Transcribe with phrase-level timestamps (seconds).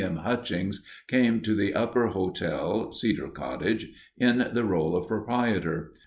[0.03, 0.15] M.
[0.15, 5.91] Hutchings came to the Upper Hotel (Cedar Cottage) in the role of proprietor.